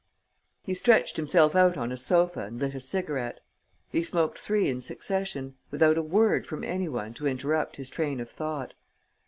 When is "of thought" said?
8.19-8.73